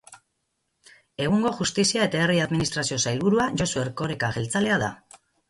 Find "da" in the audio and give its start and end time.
4.87-4.91